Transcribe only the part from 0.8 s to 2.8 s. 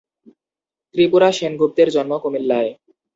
ত্রিপুরা সেনগুপ্তের জন্ম কুমিল্লায়।